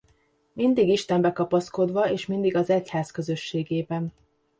[0.53, 4.13] Mindig Istenbe kapaszkodva és mindig az Egyház közösségében.